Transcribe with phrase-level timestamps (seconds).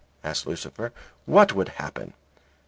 [0.23, 0.91] asked Lucifer.
[1.27, 2.13] "What would happen?"